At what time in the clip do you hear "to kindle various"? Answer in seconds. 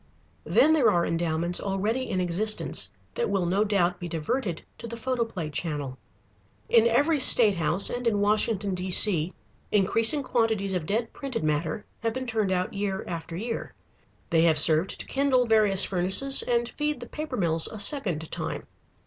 14.99-15.85